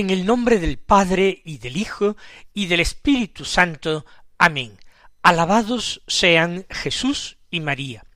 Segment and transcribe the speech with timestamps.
[0.00, 2.16] En el nombre del Padre y del Hijo
[2.54, 4.06] y del Espíritu Santo.
[4.38, 4.78] Amén.
[5.22, 8.06] Alabados sean Jesús y María.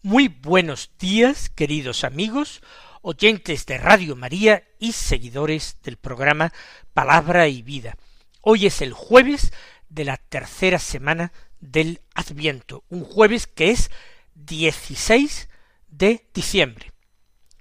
[0.00, 2.62] Muy buenos días, queridos amigos,
[3.02, 6.52] oyentes de Radio María y seguidores del programa
[6.92, 7.96] Palabra y Vida.
[8.40, 9.52] Hoy es el jueves
[9.88, 13.90] de la tercera semana del Adviento, un jueves que es
[14.36, 15.48] 16
[15.88, 16.92] de diciembre.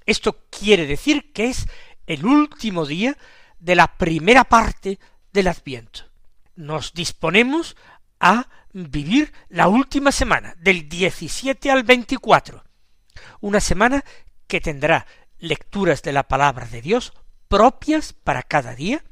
[0.05, 1.67] Esto quiere decir que es
[2.05, 3.17] el último día
[3.63, 4.99] de la primera parte
[5.31, 6.03] del Adviento.
[6.55, 7.77] Nos disponemos
[8.19, 12.63] a vivir la última semana, del 17 al 24,
[13.39, 14.03] una semana
[14.47, 15.07] que tendrá
[15.39, 17.13] lecturas de la palabra de Dios
[17.47, 19.03] propias para cada día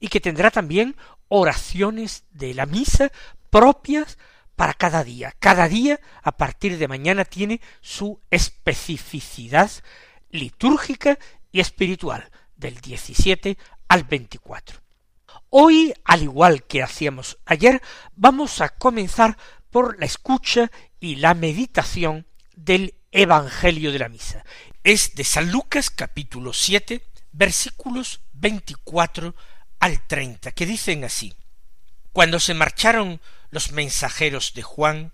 [0.00, 0.96] y que tendrá también
[1.28, 3.10] oraciones de la misa
[3.48, 4.18] propias
[4.54, 5.32] para cada día.
[5.38, 9.70] Cada día, a partir de mañana, tiene su especificidad
[10.30, 11.18] litúrgica
[11.52, 13.58] y espiritual, del 17
[13.88, 14.80] al 24.
[15.50, 17.80] Hoy, al igual que hacíamos ayer,
[18.16, 19.36] vamos a comenzar
[19.70, 24.44] por la escucha y la meditación del Evangelio de la Misa.
[24.82, 29.34] Es de San Lucas capítulo 7 versículos 24
[29.80, 31.34] al 30, que dicen así.
[32.12, 35.12] Cuando se marcharon los mensajeros de Juan,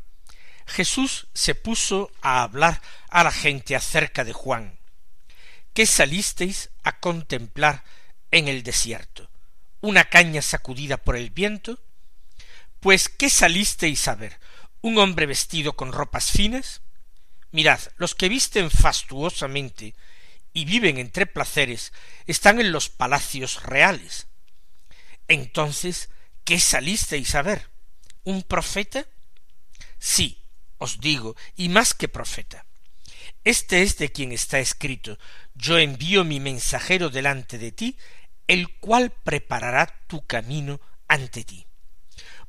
[0.66, 4.78] Jesús se puso a hablar a la gente acerca de Juan.
[5.72, 7.84] ¿Qué salisteis a contemplar
[8.30, 9.30] en el desierto?
[9.80, 11.78] ¿Una caña sacudida por el viento?
[12.80, 14.38] Pues ¿qué salisteis a ver?
[14.80, 16.82] ¿Un hombre vestido con ropas finas?
[17.52, 19.94] Mirad, los que visten fastuosamente
[20.52, 21.92] y viven entre placeres
[22.26, 24.26] están en los palacios reales.
[25.28, 26.10] Entonces,
[26.44, 27.70] ¿qué salisteis a ver?
[28.24, 29.06] ¿Un profeta?
[29.98, 30.42] Sí,
[30.78, 32.66] os digo, y más que profeta.
[33.44, 35.18] Este es de quien está escrito,
[35.54, 37.96] yo envío mi mensajero delante de ti,
[38.50, 41.68] el cual preparará tu camino ante ti.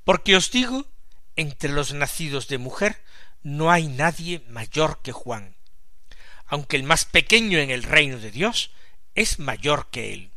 [0.03, 0.87] Porque os digo,
[1.35, 3.03] entre los nacidos de mujer
[3.43, 5.55] no hay nadie mayor que Juan,
[6.47, 8.71] aunque el más pequeño en el reino de Dios
[9.13, 10.31] es mayor que él.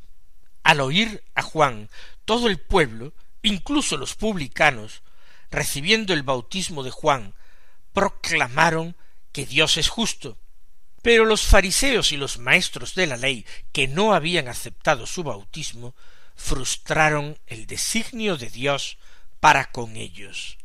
[0.65, 1.89] Al oír a Juan,
[2.27, 5.03] todo el pueblo, incluso los publicanos,
[5.51, 7.33] recibiendo el bautismo de Juan,
[7.95, 8.97] proclamaron
[9.33, 10.37] que Dios es justo,
[11.05, 15.95] pero los fariseos y los maestros de la ley, que no habían aceptado su bautismo,
[16.35, 18.97] frustraron el designio de Dios
[19.39, 20.57] para con ellos.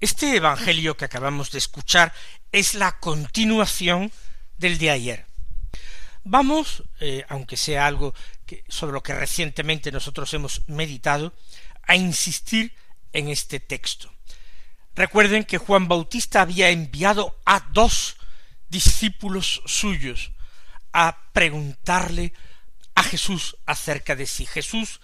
[0.00, 2.12] Este Evangelio que acabamos de escuchar
[2.50, 4.10] es la continuación
[4.58, 5.26] del de ayer.
[6.24, 8.12] Vamos, eh, aunque sea algo
[8.66, 11.32] sobre lo que recientemente nosotros hemos meditado,
[11.84, 12.74] a insistir
[13.12, 14.12] en este texto.
[14.96, 18.16] Recuerden que Juan Bautista había enviado a dos
[18.70, 20.32] discípulos suyos
[20.92, 22.32] a preguntarle
[22.94, 25.00] a Jesús acerca de si Jesús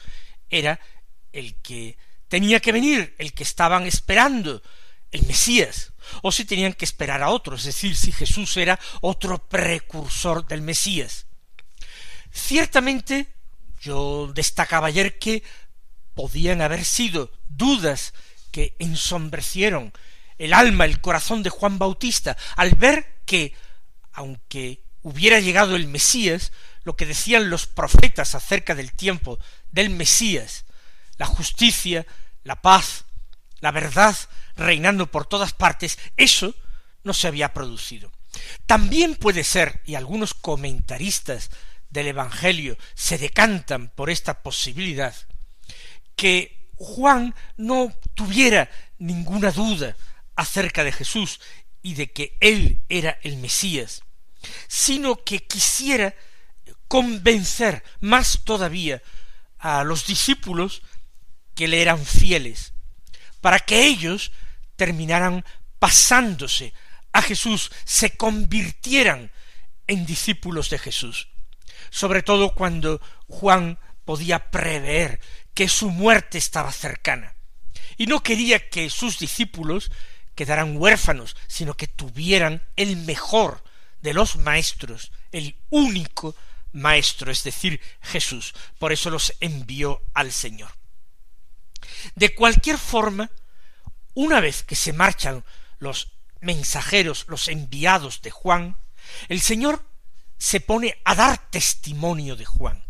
[0.49, 0.81] era
[1.33, 4.63] el que tenía que venir, el que estaban esperando,
[5.13, 9.39] el Mesías, o si tenían que esperar a otro, es decir, si Jesús era otro
[9.47, 11.27] precursor del Mesías.
[12.33, 13.29] Ciertamente,
[13.81, 15.43] yo destacaba ayer que
[16.15, 18.15] podían haber sido dudas
[18.51, 19.93] que ensombrecieron
[20.39, 23.55] el alma, el corazón de Juan Bautista, al ver que,
[24.13, 26.53] aunque hubiera llegado el Mesías,
[26.85, 29.39] lo que decían los profetas acerca del tiempo
[29.71, 30.65] del Mesías,
[31.17, 32.07] la justicia,
[32.45, 33.05] la paz,
[33.61, 34.17] la verdad
[34.57, 36.55] reinando por todas partes, eso
[37.05, 38.11] no se había producido.
[38.67, 41.51] También puede ser, y algunos comentaristas
[41.91, 45.15] del Evangelio se decantan por esta posibilidad,
[46.15, 49.97] que Juan no tuviera ninguna duda
[50.37, 51.41] acerca de Jesús
[51.83, 54.03] y de que él era el Mesías,
[54.69, 56.15] sino que quisiera
[56.89, 59.03] convencer más todavía
[59.59, 60.83] a los discípulos
[61.55, 62.75] que le eran fieles,
[63.41, 64.33] para que ellos
[64.77, 65.45] terminaran
[65.79, 66.73] pasándose
[67.13, 69.33] a Jesús, se convirtieran
[69.87, 71.29] en discípulos de Jesús.
[71.91, 75.21] Sobre todo cuando Juan podía prever
[75.55, 77.35] que su muerte estaba cercana,
[77.97, 79.91] y no quería que sus discípulos
[80.37, 83.65] quedaran huérfanos, sino que tuvieran el mejor
[84.03, 86.37] de los maestros, el único
[86.73, 88.55] maestro, es decir, Jesús.
[88.79, 90.71] Por eso los envió al Señor.
[92.15, 93.31] De cualquier forma,
[94.15, 95.45] una vez que se marchan
[95.79, 98.77] los mensajeros, los enviados de Juan,
[99.29, 99.83] el Señor
[100.39, 102.85] se pone a dar testimonio de Juan.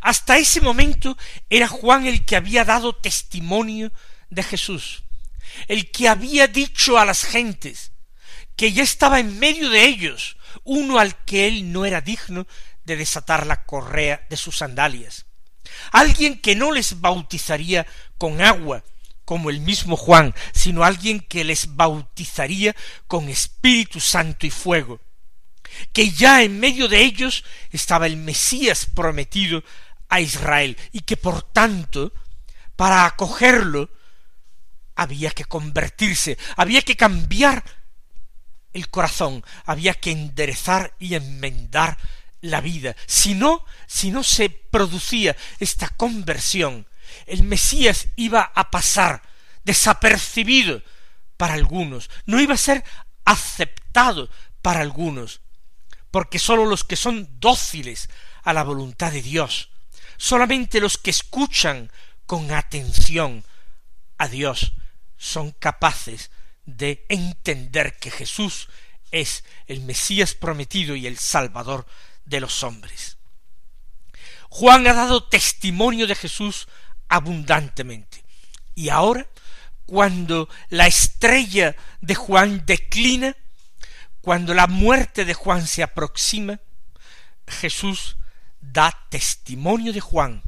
[0.00, 1.16] Hasta ese momento
[1.48, 3.92] era Juan el que había dado testimonio
[4.28, 5.04] de Jesús,
[5.68, 7.92] el que había dicho a las gentes
[8.56, 12.46] que ya estaba en medio de ellos uno al que él no era digno
[12.84, 15.26] de desatar la correa de sus sandalias,
[15.92, 17.86] alguien que no les bautizaría
[18.18, 18.84] con agua,
[19.24, 22.74] como el mismo Juan, sino alguien que les bautizaría
[23.06, 25.00] con Espíritu Santo y fuego,
[25.92, 29.62] que ya en medio de ellos estaba el Mesías prometido
[30.08, 32.12] a Israel, y que por tanto,
[32.76, 33.90] para acogerlo,
[34.94, 37.64] había que convertirse, había que cambiar
[38.72, 41.98] el corazón, había que enderezar y enmendar
[42.40, 42.96] la vida.
[43.06, 46.86] Si no, si no se producía esta conversión,
[47.26, 49.22] el Mesías iba a pasar
[49.64, 50.82] desapercibido
[51.36, 52.84] para algunos, no iba a ser
[53.24, 54.28] aceptado
[54.60, 55.40] para algunos,
[56.10, 58.08] porque sólo los que son dóciles
[58.42, 59.70] a la voluntad de Dios,
[60.16, 61.90] solamente los que escuchan
[62.26, 63.44] con atención
[64.18, 64.72] a Dios,
[65.22, 66.32] son capaces
[66.66, 68.68] de entender que Jesús
[69.12, 71.86] es el Mesías prometido y el Salvador
[72.24, 73.18] de los hombres.
[74.48, 76.66] Juan ha dado testimonio de Jesús
[77.08, 78.24] abundantemente.
[78.74, 79.28] Y ahora,
[79.86, 83.36] cuando la estrella de Juan declina,
[84.22, 86.58] cuando la muerte de Juan se aproxima,
[87.46, 88.16] Jesús
[88.60, 90.42] da testimonio de Juan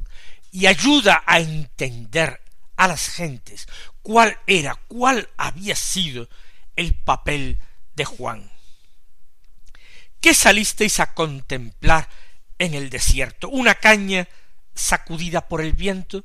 [0.51, 2.41] y ayuda a entender
[2.75, 3.67] a las gentes
[4.05, 6.29] cuál era, cuál había sido
[6.75, 7.57] el papel
[7.95, 8.51] de Juan.
[10.21, 12.07] ¿Qué salisteis a contemplar
[12.59, 13.49] en el desierto?
[13.49, 14.29] ¿Una caña
[14.75, 16.23] sacudida por el viento?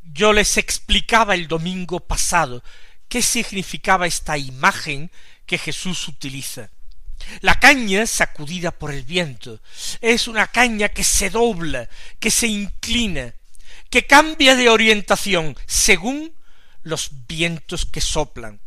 [0.00, 2.64] Yo les explicaba el domingo pasado
[3.10, 5.10] qué significaba esta imagen
[5.44, 6.70] que Jesús utiliza.
[7.42, 9.60] La caña sacudida por el viento
[10.00, 13.34] es una caña que se dobla, que se inclina,
[13.90, 16.33] que cambia de orientación según
[16.84, 18.60] los vientos que soplan.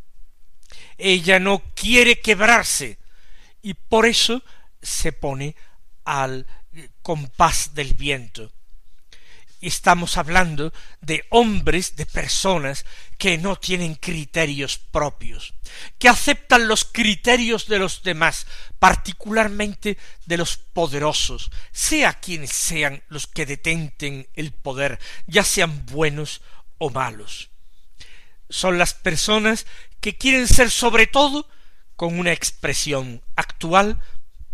[0.97, 2.99] Ella no quiere quebrarse
[3.61, 4.43] y por eso
[4.81, 5.55] se pone
[6.03, 6.45] al
[7.01, 8.51] compás del viento.
[9.59, 10.71] Estamos hablando
[11.01, 12.85] de hombres, de personas
[13.17, 15.55] que no tienen criterios propios,
[15.97, 18.45] que aceptan los criterios de los demás,
[18.77, 19.97] particularmente
[20.27, 26.41] de los poderosos, sea quienes sean los que detenten el poder, ya sean buenos
[26.77, 27.49] o malos.
[28.49, 29.65] Son las personas
[29.99, 31.47] que quieren ser sobre todo,
[31.95, 33.99] con una expresión actual,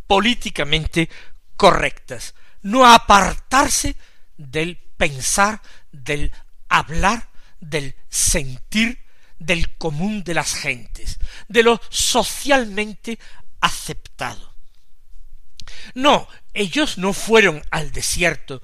[0.07, 1.10] políticamente
[1.56, 3.95] correctas, no apartarse
[4.38, 5.62] del pensar,
[5.92, 6.31] del
[6.69, 7.30] hablar,
[7.60, 9.04] del sentir
[9.44, 13.19] del común de las gentes, de lo socialmente
[13.60, 14.56] aceptado.
[15.94, 18.62] No, ellos no fueron al desierto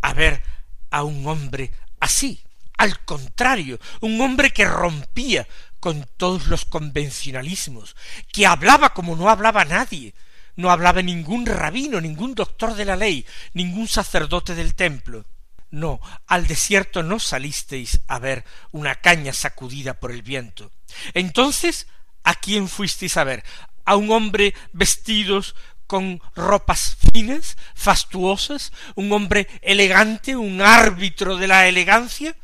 [0.00, 0.42] a ver
[0.90, 2.42] a un hombre así,
[2.78, 5.46] al contrario, un hombre que rompía
[5.80, 7.96] con todos los convencionalismos,
[8.32, 10.14] que hablaba como no hablaba nadie,
[10.56, 15.26] no hablaba ningún rabino, ningún doctor de la ley, ningún sacerdote del templo.
[15.70, 20.70] No, al desierto no salisteis a ver una caña sacudida por el viento.
[21.14, 21.88] Entonces,
[22.24, 23.44] ¿a quién fuisteis a ver?
[23.84, 25.54] ¿A un hombre vestidos
[25.86, 32.36] con ropas finas, fastuosas, un hombre elegante, un árbitro de la elegancia?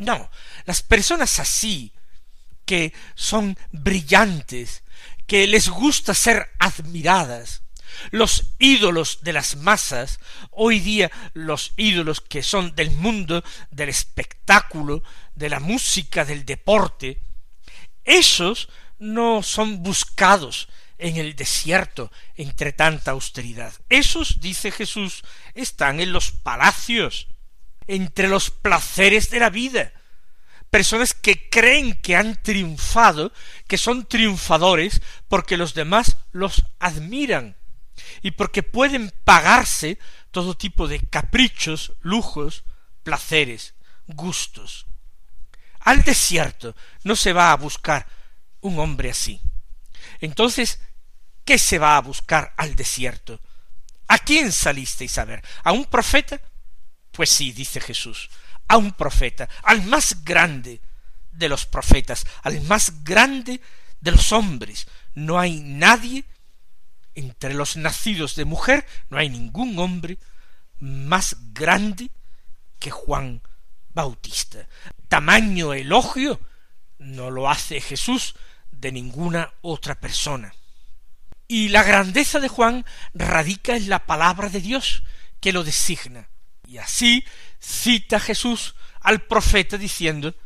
[0.00, 0.30] No,
[0.64, 1.92] las personas así,
[2.64, 4.82] que son brillantes,
[5.26, 7.62] que les gusta ser admiradas,
[8.10, 10.18] los ídolos de las masas,
[10.52, 15.02] hoy día los ídolos que son del mundo, del espectáculo,
[15.34, 17.20] de la música, del deporte,
[18.04, 23.74] esos no son buscados en el desierto entre tanta austeridad.
[23.90, 27.26] Esos, dice Jesús, están en los palacios,
[27.86, 29.92] entre los placeres de la vida,
[30.70, 33.32] personas que creen que han triunfado,
[33.66, 37.56] que son triunfadores porque los demás los admiran
[38.22, 39.98] y porque pueden pagarse
[40.30, 42.64] todo tipo de caprichos, lujos,
[43.02, 43.74] placeres,
[44.06, 44.86] gustos.
[45.80, 48.06] Al desierto no se va a buscar
[48.60, 49.40] un hombre así.
[50.20, 50.80] Entonces,
[51.44, 53.40] ¿qué se va a buscar al desierto?
[54.08, 55.42] ¿A quién salisteis a ver?
[55.64, 56.40] ¿A un profeta?
[57.20, 58.30] Pues sí, dice Jesús,
[58.66, 60.80] a un profeta, al más grande
[61.30, 63.60] de los profetas, al más grande
[64.00, 64.86] de los hombres.
[65.12, 66.24] No hay nadie
[67.14, 70.16] entre los nacidos de mujer, no hay ningún hombre
[70.78, 72.10] más grande
[72.78, 73.42] que Juan
[73.92, 74.66] Bautista.
[75.08, 76.40] Tamaño elogio
[76.98, 78.34] no lo hace Jesús
[78.70, 80.54] de ninguna otra persona.
[81.46, 85.02] Y la grandeza de Juan radica en la palabra de Dios
[85.38, 86.30] que lo designa.
[86.70, 87.24] Y así
[87.58, 90.36] cita Jesús al profeta diciendo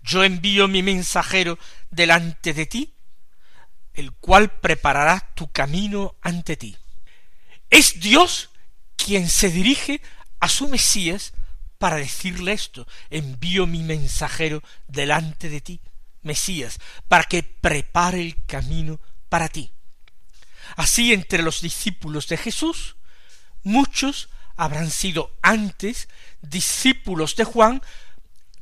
[0.00, 1.58] Yo envío mi mensajero
[1.90, 2.94] delante de ti,
[3.92, 6.76] el cual preparará tu camino ante ti.
[7.68, 8.50] Es Dios
[8.96, 10.00] quien se dirige
[10.38, 11.32] a su Mesías
[11.78, 15.80] para decirle esto, envío mi mensajero delante de ti,
[16.22, 19.72] Mesías, para que prepare el camino para ti.
[20.76, 22.94] Así entre los discípulos de Jesús,
[23.64, 26.08] muchos habrán sido antes
[26.40, 27.82] discípulos de Juan,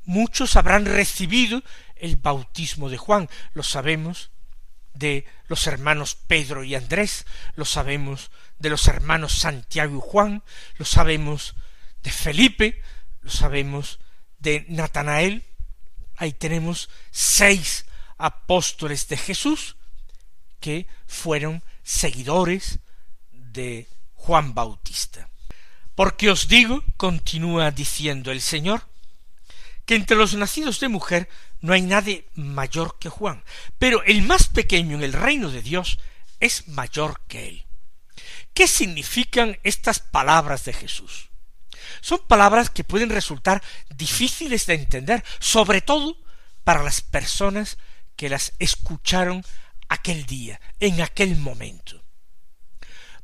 [0.04, 1.62] muchos habrán recibido
[1.96, 4.30] el bautismo de Juan, lo sabemos
[4.92, 10.42] de los hermanos Pedro y Andrés, lo sabemos de los hermanos Santiago y Juan,
[10.78, 11.54] lo sabemos
[12.02, 12.82] de Felipe,
[13.20, 13.98] lo sabemos
[14.38, 15.44] de Natanael,
[16.16, 17.86] ahí tenemos seis
[18.18, 19.76] apóstoles de Jesús
[20.60, 22.78] que fueron seguidores
[23.32, 25.28] de Juan Bautista.
[25.94, 28.82] Porque os digo, continúa diciendo el Señor,
[29.86, 31.28] que entre los nacidos de mujer
[31.60, 33.44] no hay nadie mayor que Juan,
[33.78, 35.98] pero el más pequeño en el reino de Dios
[36.40, 37.66] es mayor que él.
[38.54, 41.30] ¿Qué significan estas palabras de Jesús?
[42.00, 46.16] Son palabras que pueden resultar difíciles de entender, sobre todo
[46.64, 47.78] para las personas
[48.16, 49.44] que las escucharon
[49.88, 52.02] aquel día, en aquel momento.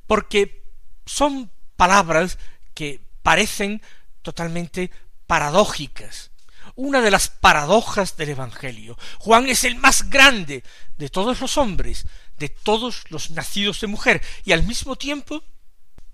[0.06, 0.64] Porque
[1.06, 2.38] son palabras
[2.80, 3.82] que parecen
[4.22, 4.90] totalmente
[5.26, 6.30] paradójicas.
[6.76, 8.96] Una de las paradojas del Evangelio.
[9.18, 10.64] Juan es el más grande
[10.96, 12.06] de todos los hombres,
[12.38, 15.44] de todos los nacidos de mujer, y al mismo tiempo,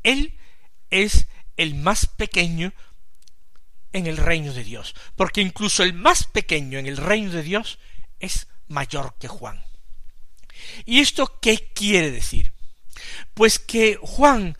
[0.02, 0.36] él
[0.90, 2.72] es el más pequeño
[3.92, 7.78] en el reino de Dios, porque incluso el más pequeño en el reino de Dios
[8.18, 9.64] es mayor que Juan.
[10.84, 12.52] ¿Y esto qué quiere decir?
[13.34, 14.58] Pues que Juan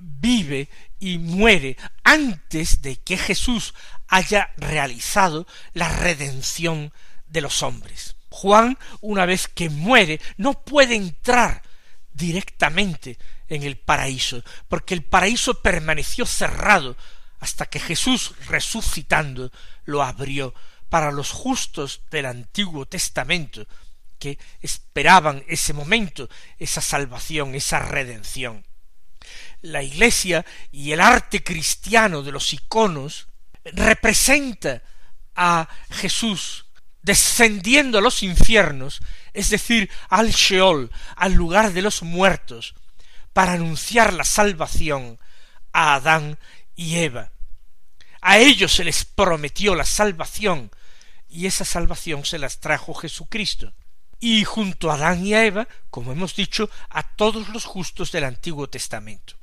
[0.00, 0.68] vive
[0.98, 3.74] y muere antes de que Jesús
[4.08, 6.92] haya realizado la redención
[7.28, 8.16] de los hombres.
[8.28, 11.62] Juan, una vez que muere, no puede entrar
[12.12, 16.96] directamente en el paraíso, porque el paraíso permaneció cerrado
[17.40, 19.50] hasta que Jesús resucitando
[19.84, 20.54] lo abrió
[20.88, 23.66] para los justos del Antiguo Testamento,
[24.18, 28.65] que esperaban ese momento, esa salvación, esa redención.
[29.66, 33.28] La Iglesia y el arte cristiano de los iconos
[33.64, 34.82] representa
[35.34, 36.66] a Jesús
[37.02, 39.00] descendiendo a los infiernos,
[39.32, 42.74] es decir, al Sheol, al lugar de los muertos,
[43.32, 45.18] para anunciar la salvación
[45.72, 46.36] a Adán
[46.74, 47.30] y Eva.
[48.20, 50.72] A ellos se les prometió la salvación,
[51.28, 53.72] y esa salvación se las trajo Jesucristo
[54.18, 58.24] y junto a Adán y a Eva, como hemos dicho, a todos los justos del
[58.24, 59.36] Antiguo Testamento.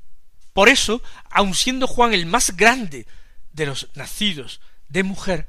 [0.54, 3.06] Por eso, aun siendo Juan el más grande
[3.52, 5.48] de los nacidos de mujer,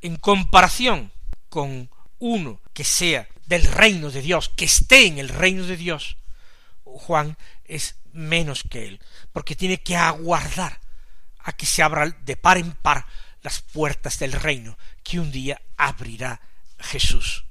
[0.00, 1.12] en comparación
[1.50, 6.16] con uno que sea del reino de Dios, que esté en el reino de Dios,
[6.82, 9.00] Juan es menos que él,
[9.32, 10.80] porque tiene que aguardar
[11.40, 13.06] a que se abran de par en par
[13.42, 16.40] las puertas del reino que un día abrirá
[16.78, 17.44] Jesús.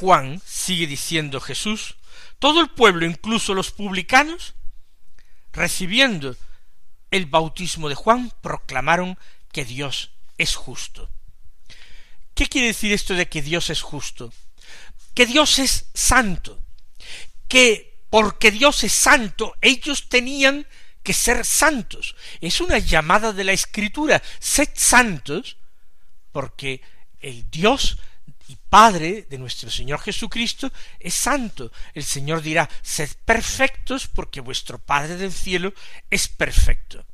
[0.00, 1.96] Juan, sigue diciendo Jesús,
[2.38, 4.54] todo el pueblo, incluso los publicanos,
[5.52, 6.38] recibiendo
[7.10, 9.18] el bautismo de Juan, proclamaron
[9.52, 11.10] que Dios es justo.
[12.32, 14.32] ¿Qué quiere decir esto de que Dios es justo?
[15.12, 16.62] Que Dios es santo,
[17.46, 20.66] que porque Dios es santo, ellos tenían
[21.02, 22.16] que ser santos.
[22.40, 25.58] Es una llamada de la Escritura, sed santos,
[26.32, 26.80] porque
[27.20, 27.98] el Dios
[28.50, 31.70] y Padre de nuestro Señor Jesucristo es santo.
[31.94, 35.72] El Señor dirá, sed perfectos porque vuestro Padre del cielo
[36.10, 37.06] es perfecto.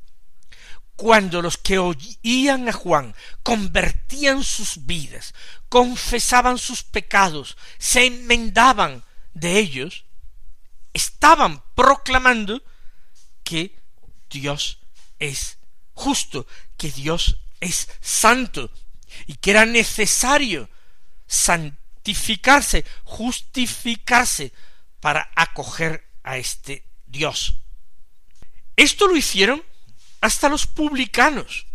[0.95, 3.13] Cuando los que oían a Juan
[3.43, 5.35] convertían sus vidas,
[5.69, 9.03] confesaban sus pecados, se enmendaban
[9.35, 10.05] de ellos,
[10.91, 12.63] estaban proclamando
[13.43, 13.77] que
[14.27, 14.79] Dios
[15.19, 15.59] es
[15.93, 18.71] justo, que Dios es santo,
[19.27, 20.67] y que era necesario
[21.27, 24.53] santificarse, justificarse
[24.99, 27.61] para acoger a este Dios.
[28.75, 29.63] Esto lo hicieron
[30.21, 31.67] hasta los publicanos,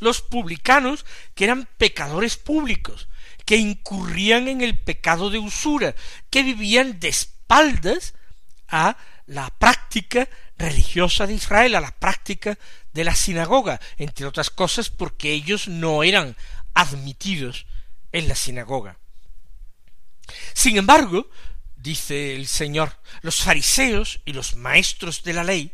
[0.00, 3.08] los publicanos que eran pecadores públicos,
[3.44, 5.94] que incurrían en el pecado de usura,
[6.30, 8.14] que vivían de espaldas
[8.68, 8.96] a
[9.26, 12.58] la práctica religiosa de Israel, a la práctica
[12.92, 16.36] de la sinagoga, entre otras cosas porque ellos no eran
[16.74, 17.66] admitidos
[18.14, 18.96] en la sinagoga.
[20.54, 21.28] Sin embargo,
[21.74, 25.72] dice el Señor, los fariseos y los maestros de la ley,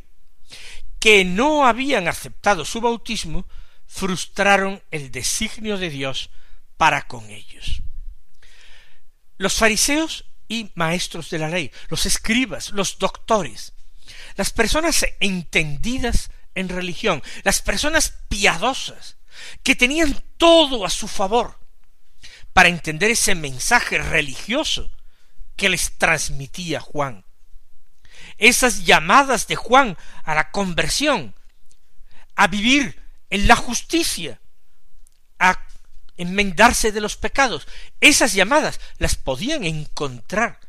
[0.98, 3.46] que no habían aceptado su bautismo,
[3.86, 6.30] frustraron el designio de Dios
[6.78, 7.82] para con ellos.
[9.36, 13.74] Los fariseos y maestros de la ley, los escribas, los doctores,
[14.36, 19.18] las personas entendidas en religión, las personas piadosas,
[19.62, 21.59] que tenían todo a su favor
[22.52, 24.90] para entender ese mensaje religioso
[25.56, 27.24] que les transmitía Juan.
[28.38, 31.34] Esas llamadas de Juan a la conversión,
[32.34, 34.40] a vivir en la justicia,
[35.38, 35.66] a
[36.16, 37.66] enmendarse de los pecados,
[38.00, 40.60] esas llamadas las podían encontrar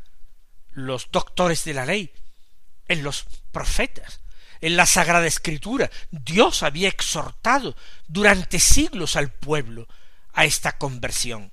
[0.72, 2.14] los doctores de la ley,
[2.88, 4.22] en los profetas,
[4.60, 5.90] en la Sagrada Escritura.
[6.12, 7.76] Dios había exhortado
[8.08, 9.88] durante siglos al pueblo
[10.34, 11.52] a esta conversión.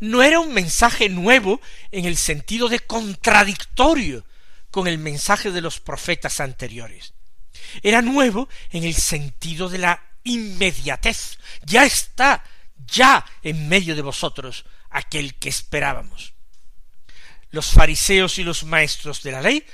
[0.00, 4.24] No era un mensaje nuevo en el sentido de contradictorio
[4.70, 7.14] con el mensaje de los profetas anteriores.
[7.82, 11.38] Era nuevo en el sentido de la inmediatez.
[11.64, 12.44] Ya está,
[12.86, 16.34] ya en medio de vosotros aquel que esperábamos.
[17.50, 19.64] Los fariseos y los maestros de la ley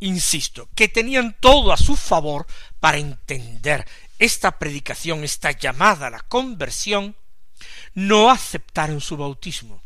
[0.00, 2.46] insisto, que tenían todo a su favor
[2.80, 3.86] para entender
[4.18, 7.16] esta predicación, esta llamada a la conversión,
[7.94, 9.82] no aceptaron su bautismo.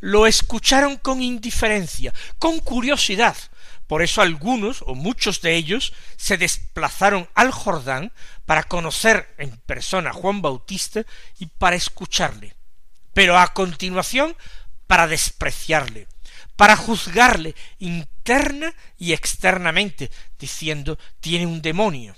[0.00, 3.36] Lo escucharon con indiferencia, con curiosidad.
[3.86, 8.12] Por eso algunos, o muchos de ellos, se desplazaron al Jordán
[8.46, 11.04] para conocer en persona a Juan Bautista
[11.38, 12.54] y para escucharle.
[13.12, 14.36] Pero a continuación
[14.86, 16.06] para despreciarle,
[16.56, 22.16] para juzgarle interna y externamente, diciendo tiene un demonio.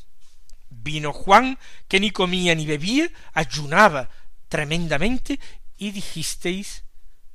[0.69, 4.09] Vino Juan, que ni comía ni bebía, ayunaba
[4.53, 5.41] tremendamente,
[5.79, 6.85] y dijisteis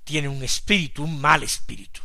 [0.04, 2.02] tiene un espíritu, un mal espíritu.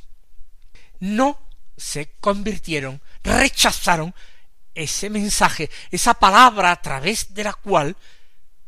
[1.01, 1.39] No
[1.77, 4.15] se convirtieron, rechazaron
[4.75, 7.95] ese mensaje, esa palabra a través de la cual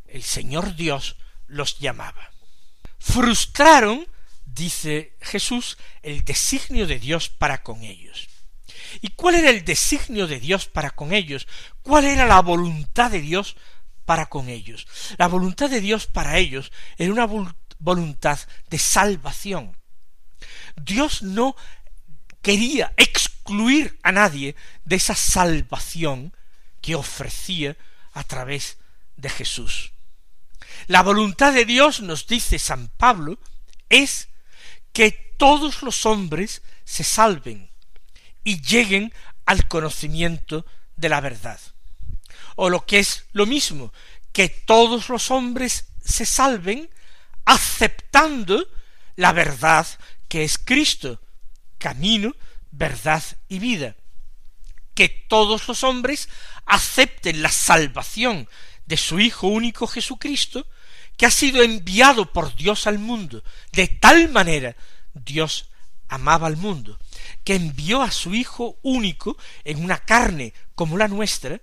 [0.07, 2.31] el Señor Dios los llamaba.
[2.99, 4.07] Frustraron
[4.45, 8.29] dice Jesús, el designio de Dios para con ellos.
[9.01, 11.49] ¿Y cuál era el designio de Dios para con ellos?
[11.81, 13.57] ¿Cuál era la voluntad de Dios
[14.05, 14.87] para con ellos?
[15.19, 17.27] La voluntad de Dios para ellos era una
[17.79, 18.39] voluntad
[18.71, 19.77] de salvación.
[20.77, 21.57] Dios no
[22.43, 26.35] quería excluir a nadie de esa salvación
[26.81, 27.77] que ofrecía
[28.13, 28.77] a través
[29.17, 29.93] de Jesús.
[30.87, 33.39] La voluntad de Dios, nos dice San Pablo,
[33.89, 34.29] es
[34.93, 37.71] que todos los hombres se salven
[38.45, 39.13] y lleguen
[39.47, 41.61] al conocimiento de la verdad.
[42.57, 43.93] O lo que es lo mismo,
[44.33, 46.91] que todos los hombres se salven
[47.45, 48.67] aceptando
[49.17, 49.87] la verdad
[50.29, 51.21] que es Cristo,
[51.79, 52.35] camino,
[52.71, 53.97] verdad y vida.
[54.95, 56.29] Que todos los hombres
[56.67, 58.49] acepten la salvación
[58.87, 60.67] de su Hijo único Jesucristo,
[61.17, 63.43] que ha sido enviado por Dios al mundo.
[63.73, 64.77] De tal manera
[65.13, 65.71] Dios
[66.09, 66.99] amaba al mundo,
[67.45, 71.61] que envió a su Hijo único en una carne como la nuestra,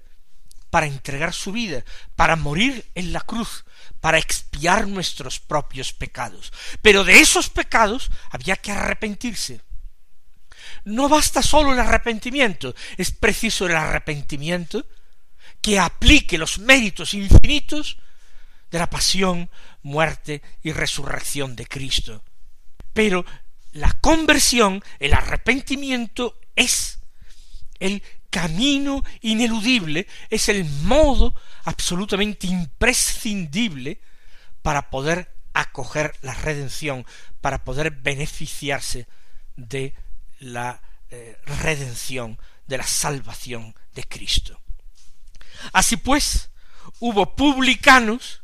[0.72, 1.84] para entregar su vida,
[2.16, 3.66] para morir en la cruz,
[4.00, 6.52] para expiar nuestros propios pecados.
[6.82, 9.62] Pero de esos pecados había que arrepentirse.
[10.86, 14.88] No basta solo el arrepentimiento, es preciso el arrepentimiento
[15.62, 17.98] que aplique los méritos infinitos
[18.72, 19.50] de la pasión,
[19.84, 22.24] muerte y resurrección de Cristo.
[22.94, 23.26] Pero
[23.74, 27.00] la conversión, el arrepentimiento es
[27.80, 28.02] el
[28.32, 34.02] camino ineludible, es el modo absolutamente imprescindible
[34.64, 37.06] para poder acoger la redención,
[37.42, 39.08] para poder beneficiarse
[39.58, 39.94] de
[40.40, 44.60] la eh, redención, de la salvación de Cristo.
[45.74, 46.50] Así pues,
[47.00, 48.42] hubo publicanos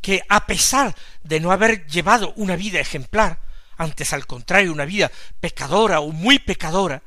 [0.00, 3.40] que a pesar de no haber llevado una vida ejemplar,
[3.76, 7.02] antes al contrario una vida pecadora o muy pecadora,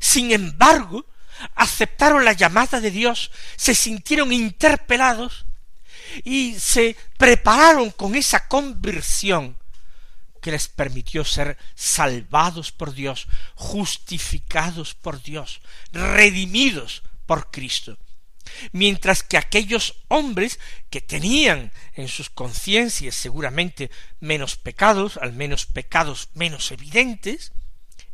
[0.00, 1.06] sin embargo,
[1.54, 5.46] aceptaron la llamada de Dios, se sintieron interpelados
[6.24, 9.56] y se prepararon con esa conversión
[10.40, 15.60] que les permitió ser salvados por Dios, justificados por Dios,
[15.92, 17.98] redimidos por Cristo.
[18.70, 26.28] Mientras que aquellos hombres que tenían en sus conciencias seguramente menos pecados, al menos pecados
[26.34, 27.52] menos evidentes,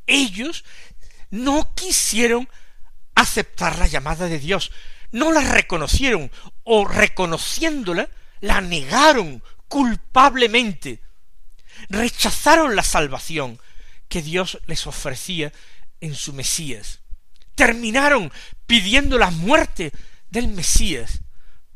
[0.06, 0.64] ellos
[1.30, 2.48] no quisieron
[3.14, 4.72] aceptar la llamada de Dios,
[5.10, 6.30] no la reconocieron
[6.64, 8.08] o reconociéndola,
[8.40, 11.00] la negaron culpablemente,
[11.88, 13.60] rechazaron la salvación
[14.08, 15.52] que Dios les ofrecía
[16.00, 17.00] en su Mesías,
[17.54, 18.32] terminaron
[18.66, 19.92] pidiendo la muerte
[20.28, 21.20] del Mesías,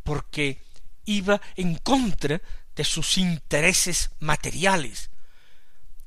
[0.03, 0.63] porque
[1.05, 2.41] iba en contra
[2.75, 5.11] de sus intereses materiales.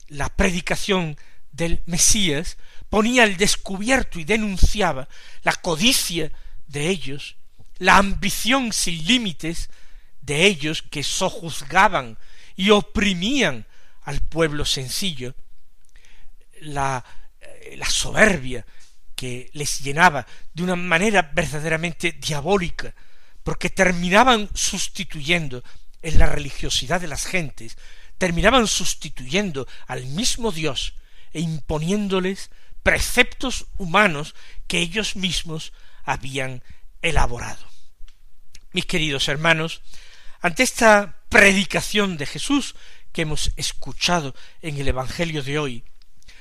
[0.08, 1.18] La predicación
[1.52, 2.58] del Mesías
[2.89, 5.08] ponía al descubierto y denunciaba
[5.43, 6.32] la codicia
[6.67, 7.36] de ellos,
[7.78, 9.69] la ambición sin límites
[10.21, 12.17] de ellos que sojuzgaban
[12.56, 13.65] y oprimían
[14.04, 15.36] al pueblo sencillo,
[16.62, 17.04] la,
[17.41, 18.65] eh, la soberbia
[19.15, 22.93] que les llenaba de una manera verdaderamente diabólica,
[23.43, 25.63] porque terminaban sustituyendo
[26.02, 27.78] en la religiosidad de las gentes,
[28.17, 30.93] terminaban sustituyendo al mismo Dios
[31.34, 32.50] e imponiéndoles
[32.84, 34.36] preceptos humanos
[34.68, 36.63] que ellos mismos habían
[37.02, 37.65] elaborado.
[38.72, 39.82] Mis queridos hermanos,
[40.42, 42.76] ante esta predicación de Jesús
[43.12, 45.84] que hemos escuchado en el Evangelio de hoy,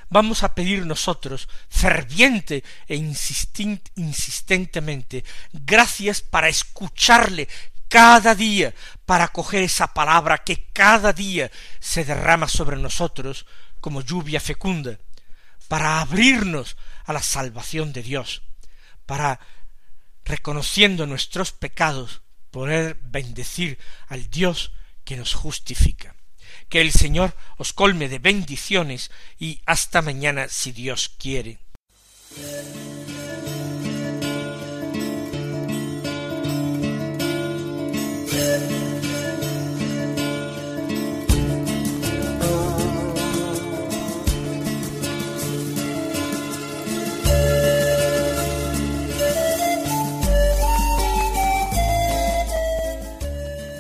[0.09, 7.49] vamos a pedir nosotros ferviente e insistentemente gracias para escucharle
[7.89, 8.75] cada día,
[9.07, 13.47] para coger esa palabra que cada día se derrama sobre nosotros
[13.81, 14.99] como lluvia fecunda,
[15.69, 18.43] para abrirnos a la salvación de Dios,
[19.07, 19.41] para,
[20.25, 24.73] reconociendo nuestros pecados, poder bendecir al Dios
[25.05, 26.15] que nos justifica.
[26.69, 31.59] Que el Señor os colme de bendiciones y hasta mañana si Dios quiere.